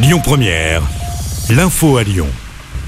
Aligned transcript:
Lyon 0.00 0.20
Première, 0.22 0.82
l'info 1.50 1.96
à 1.96 2.04
Lyon. 2.04 2.28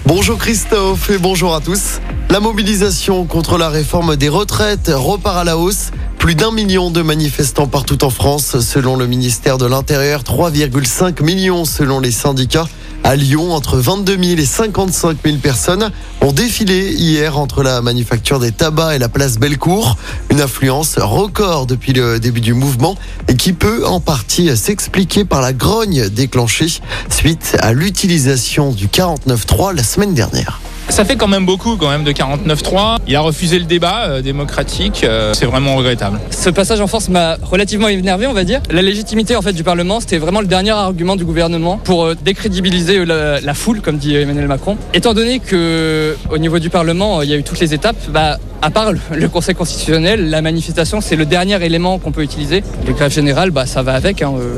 Bonjour 0.07 0.39
Christophe 0.39 1.11
et 1.11 1.19
bonjour 1.19 1.57
à 1.57 1.61
tous. 1.61 2.01
La 2.29 2.39
mobilisation 2.39 3.25
contre 3.25 3.59
la 3.59 3.69
réforme 3.69 4.15
des 4.15 4.29
retraites 4.29 4.93
repart 4.95 5.39
à 5.39 5.43
la 5.43 5.59
hausse. 5.59 5.91
Plus 6.19 6.37
d'un 6.37 6.53
million 6.53 6.93
de 6.93 7.03
manifestants 7.03 7.67
partout 7.67 8.05
en 8.05 8.11
France, 8.11 8.61
selon 8.61 8.95
le 8.95 9.09
ministère 9.09 9.59
de 9.59 9.67
l'Intérieur, 9.67 10.23
3,5 10.23 11.25
millions 11.25 11.65
selon 11.65 11.99
les 11.99 12.13
syndicats. 12.13 12.69
À 13.03 13.17
Lyon, 13.17 13.53
entre 13.53 13.79
22 13.79 14.23
000 14.23 14.41
et 14.41 14.45
55 14.45 15.17
000 15.25 15.39
personnes 15.39 15.91
ont 16.21 16.33
défilé 16.33 16.93
hier 16.93 17.39
entre 17.39 17.63
la 17.63 17.81
manufacture 17.81 18.39
des 18.39 18.53
tabacs 18.53 18.95
et 18.95 18.99
la 18.99 19.09
place 19.09 19.39
Bellecour. 19.39 19.97
Une 20.31 20.41
affluence 20.41 20.97
record 20.99 21.67
depuis 21.67 21.93
le 21.93 22.21
début 22.21 22.41
du 22.41 22.55
mouvement 22.55 22.97
et 23.29 23.35
qui 23.35 23.53
peut 23.53 23.87
en 23.87 24.01
partie 24.01 24.57
s'expliquer 24.57 25.25
par 25.25 25.41
la 25.41 25.53
grogne 25.53 26.09
déclenchée 26.09 26.81
suite 27.09 27.57
à 27.61 27.73
l'utilisation 27.73 28.71
du 28.73 28.87
49.3 28.87 29.75
la 29.75 29.83
semaine 29.83 30.15
dernière. 30.15 30.61
Ça 30.91 31.05
fait 31.05 31.17
quand 31.17 31.29
même 31.29 31.47
beaucoup 31.47 31.77
quand 31.77 31.89
même 31.89 32.05
de 32.05 32.13
49-3. 32.13 32.99
Il 33.07 33.15
a 33.17 33.21
refusé 33.21 33.59
le 33.59 33.65
débat 33.65 34.07
euh, 34.09 34.23
démocratique. 34.23 35.03
euh, 35.05 35.33
c'est 35.35 35.47
vraiment 35.47 35.77
regrettable. 35.77 36.19
Ce 36.31 36.51
passage 36.51 36.81
en 36.81 36.87
force 36.89 37.09
m'a 37.09 37.37
relativement 37.43 37.89
énervé, 37.89 38.27
on 38.27 38.33
va 38.33 38.45
dire. 38.45 38.61
La 38.71 38.83
légitimité 38.83 39.37
en 39.37 39.43
fait 39.43 39.53
du 39.53 39.63
Parlement, 39.65 40.01
c'était 40.01 40.19
vraiment 40.19 40.41
le 40.41 40.47
dernier 40.47 40.71
argument 40.73 41.17
du 41.17 41.25
gouvernement 41.25 41.79
pour 41.79 42.05
euh, 42.05 42.17
décrédibiliser 42.23 43.05
la, 43.07 43.41
la 43.41 43.55
foule, 43.55 43.81
comme 43.81 43.97
dit 43.99 44.15
Emmanuel 44.17 44.49
Macron. 44.49 44.77
Étant 44.93 45.15
donné 45.15 45.39
que 45.39 46.17
au 46.29 46.39
niveau 46.39 46.59
du 46.59 46.71
Parlement, 46.71 47.21
euh, 47.21 47.25
il 47.25 47.31
y 47.31 47.35
a 47.35 47.37
eu 47.37 47.45
toutes 47.45 47.61
les 47.61 47.73
étapes, 47.73 47.97
bah, 48.11 48.39
à 48.63 48.71
part 48.71 48.93
le- 48.93 48.99
le 49.15 49.29
Conseil 49.29 49.55
constitutionnel, 49.55 50.29
la 50.29 50.43
manifestation, 50.43 51.01
c'est 51.01 51.17
le 51.17 51.25
dernier 51.25 51.65
élément 51.65 51.99
qu'on 51.99 52.13
peut 52.13 52.23
utiliser. 52.23 52.63
Le 52.87 52.93
grève 52.93 53.13
générale, 53.13 53.53
bah, 53.53 53.65
ça 53.65 53.83
va 53.83 53.95
avec. 53.95 54.21
hein, 54.23 54.33
euh, 54.39 54.57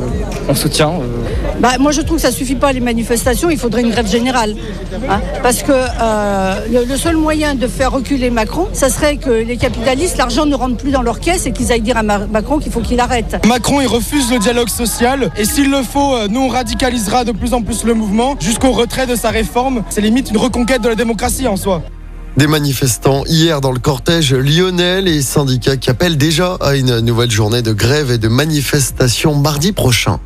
on 0.48 0.54
soutient. 0.54 0.90
euh, 0.90 1.60
Bah, 1.60 1.72
moi, 1.78 1.92
je 1.92 2.00
trouve 2.00 2.16
que 2.16 2.22
ça 2.22 2.32
suffit 2.32 2.56
pas 2.56 2.72
les 2.72 2.80
manifestations. 2.80 3.48
Il 3.50 3.58
faudrait 3.58 3.82
une 3.82 3.90
grève 3.90 4.08
générale, 4.10 4.56
hein. 5.08 5.20
parce 5.42 5.62
que 5.62 5.70
euh, 5.72 6.21
le, 6.70 6.84
le 6.84 6.96
seul 6.96 7.16
moyen 7.16 7.54
de 7.54 7.66
faire 7.66 7.92
reculer 7.92 8.30
Macron, 8.30 8.68
ça 8.72 8.88
serait 8.88 9.16
que 9.16 9.30
les 9.30 9.56
capitalistes, 9.56 10.16
l'argent 10.18 10.46
ne 10.46 10.54
rentre 10.54 10.76
plus 10.76 10.90
dans 10.90 11.02
leur 11.02 11.20
caisse 11.20 11.46
et 11.46 11.52
qu'ils 11.52 11.72
aillent 11.72 11.80
dire 11.80 11.96
à 11.96 12.02
Ma- 12.02 12.26
Macron 12.26 12.58
qu'il 12.58 12.72
faut 12.72 12.80
qu'il 12.80 13.00
arrête. 13.00 13.44
Macron, 13.46 13.80
il 13.80 13.86
refuse 13.86 14.30
le 14.30 14.38
dialogue 14.38 14.68
social 14.68 15.30
et 15.36 15.44
s'il 15.44 15.70
le 15.70 15.82
faut, 15.82 16.14
euh, 16.14 16.28
nous 16.28 16.40
on 16.40 16.48
radicalisera 16.48 17.24
de 17.24 17.32
plus 17.32 17.54
en 17.54 17.62
plus 17.62 17.84
le 17.84 17.94
mouvement 17.94 18.36
jusqu'au 18.40 18.72
retrait 18.72 19.06
de 19.06 19.16
sa 19.16 19.30
réforme. 19.30 19.82
C'est 19.90 20.00
limite 20.00 20.30
une 20.30 20.38
reconquête 20.38 20.82
de 20.82 20.88
la 20.88 20.94
démocratie 20.94 21.46
en 21.48 21.56
soi. 21.56 21.82
Des 22.36 22.46
manifestants 22.46 23.24
hier 23.26 23.60
dans 23.60 23.72
le 23.72 23.78
cortège 23.78 24.32
lyonnais, 24.34 25.02
les 25.02 25.20
syndicats 25.20 25.76
qui 25.76 25.90
appellent 25.90 26.16
déjà 26.16 26.54
à 26.62 26.74
une 26.76 27.00
nouvelle 27.00 27.30
journée 27.30 27.60
de 27.60 27.72
grève 27.72 28.10
et 28.10 28.16
de 28.18 28.28
manifestation 28.28 29.34
mardi 29.34 29.72
prochain. 29.72 30.18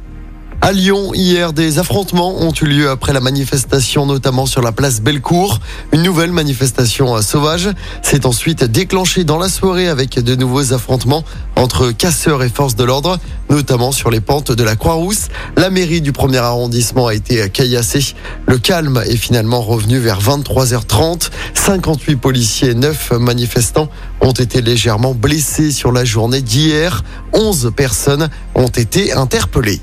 À 0.67 0.72
Lyon, 0.72 1.14
hier, 1.14 1.53
des 1.53 1.78
affrontements 1.78 2.42
ont 2.42 2.53
eu 2.61 2.64
lieu 2.64 2.91
après 2.91 3.12
la 3.12 3.20
manifestation, 3.20 4.05
notamment 4.05 4.47
sur 4.47 4.62
la 4.62 4.72
place 4.72 5.00
Bellecour. 5.00 5.61
Une 5.92 6.03
nouvelle 6.03 6.33
manifestation 6.33 7.14
euh, 7.14 7.20
sauvage 7.20 7.70
s'est 8.03 8.27
ensuite 8.27 8.64
déclenchée 8.64 9.22
dans 9.22 9.39
la 9.39 9.48
soirée 9.48 9.87
avec 9.87 10.19
de 10.19 10.34
nouveaux 10.34 10.72
affrontements 10.72 11.22
entre 11.55 11.92
casseurs 11.92 12.42
et 12.42 12.48
forces 12.48 12.75
de 12.75 12.83
l'ordre, 12.83 13.20
notamment 13.48 13.92
sur 13.92 14.11
les 14.11 14.19
pentes 14.19 14.50
de 14.50 14.64
la 14.64 14.75
Croix-Rousse. 14.75 15.28
La 15.56 15.70
mairie 15.70 16.00
du 16.00 16.11
premier 16.11 16.39
arrondissement 16.39 17.06
a 17.06 17.14
été 17.14 17.48
caillassée. 17.48 18.17
Le 18.48 18.59
calme 18.59 19.00
est 19.06 19.14
finalement 19.14 19.62
revenu 19.62 20.00
vers 20.00 20.20
23h30. 20.20 21.31
58 21.55 22.17
policiers 22.17 22.70
et 22.70 22.75
9 22.75 23.12
manifestants 23.20 23.89
ont 24.20 24.33
été 24.33 24.62
légèrement 24.62 25.14
blessés 25.14 25.70
sur 25.70 25.92
la 25.92 26.05
journée 26.05 26.42
d'hier. 26.42 27.05
11 27.34 27.70
personnes 27.77 28.31
ont 28.56 28.67
été 28.67 29.12
interpellées. 29.12 29.81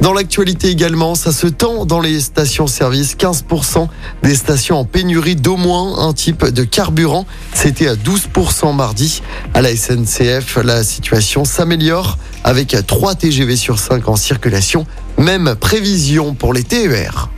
Dans 0.00 0.12
l'actualité 0.12 0.68
également, 0.68 1.16
ça 1.16 1.32
se 1.32 1.48
tend 1.48 1.84
dans 1.84 2.00
les 2.00 2.20
stations-service. 2.20 3.16
15% 3.16 3.88
des 4.22 4.34
stations 4.36 4.78
en 4.78 4.84
pénurie 4.84 5.34
d'au 5.34 5.56
moins 5.56 6.06
un 6.06 6.12
type 6.12 6.46
de 6.46 6.62
carburant. 6.62 7.26
C'était 7.52 7.88
à 7.88 7.94
12% 7.96 8.74
mardi. 8.74 9.22
À 9.54 9.60
la 9.60 9.74
SNCF, 9.74 10.56
la 10.62 10.84
situation 10.84 11.44
s'améliore 11.44 12.16
avec 12.44 12.76
3 12.86 13.16
TGV 13.16 13.56
sur 13.56 13.80
5 13.80 14.08
en 14.08 14.16
circulation. 14.16 14.86
Même 15.18 15.56
prévision 15.58 16.34
pour 16.34 16.52
les 16.52 16.62
TER. 16.62 17.28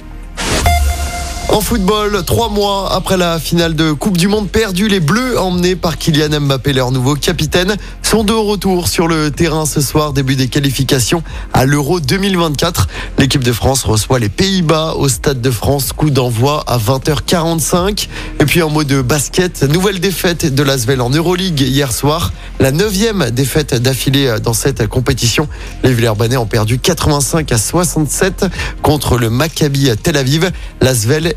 En 1.52 1.60
football, 1.60 2.22
trois 2.24 2.48
mois 2.48 2.94
après 2.94 3.16
la 3.16 3.40
finale 3.40 3.74
de 3.74 3.90
Coupe 3.90 4.16
du 4.16 4.28
Monde 4.28 4.48
perdue, 4.48 4.86
les 4.86 5.00
Bleus, 5.00 5.36
emmenés 5.36 5.74
par 5.74 5.98
Kylian 5.98 6.40
Mbappé, 6.40 6.72
leur 6.72 6.92
nouveau 6.92 7.16
capitaine, 7.16 7.76
sont 8.02 8.22
de 8.22 8.32
retour 8.32 8.86
sur 8.86 9.08
le 9.08 9.32
terrain 9.32 9.66
ce 9.66 9.80
soir, 9.80 10.12
début 10.12 10.36
des 10.36 10.46
qualifications 10.46 11.24
à 11.52 11.64
l'Euro 11.64 11.98
2024. 11.98 12.86
L'équipe 13.18 13.42
de 13.42 13.52
France 13.52 13.82
reçoit 13.82 14.20
les 14.20 14.28
Pays-Bas 14.28 14.94
au 14.96 15.08
Stade 15.08 15.40
de 15.40 15.50
France, 15.50 15.92
coup 15.92 16.10
d'envoi 16.10 16.62
à 16.68 16.78
20h45. 16.78 18.06
Et 18.38 18.44
puis 18.44 18.62
en 18.62 18.70
mot 18.70 18.84
de 18.84 19.02
basket, 19.02 19.64
nouvelle 19.64 19.98
défaite 19.98 20.54
de 20.54 20.62
l'Asvel 20.62 21.00
en 21.00 21.10
Euroleague 21.10 21.60
hier 21.60 21.92
soir, 21.92 22.32
la 22.60 22.70
neuvième 22.70 23.30
défaite 23.30 23.74
d'affilée 23.74 24.36
dans 24.40 24.54
cette 24.54 24.86
compétition. 24.86 25.48
Les 25.82 25.92
Villeurbanais 25.92 26.36
ont 26.36 26.46
perdu 26.46 26.78
85 26.78 27.50
à 27.50 27.58
67 27.58 28.46
contre 28.82 29.18
le 29.18 29.30
Maccabi 29.30 29.90
Tel 30.00 30.16
Aviv. 30.16 30.50
L'Asvel 30.80 31.34